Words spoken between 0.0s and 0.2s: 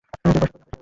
তুই